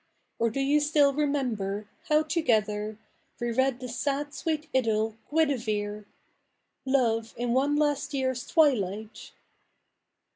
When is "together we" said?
2.27-3.51